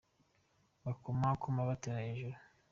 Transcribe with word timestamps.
bakoma 0.83 1.25
akamo 1.33 1.61
batera 1.69 2.05
hejuru 2.07 2.37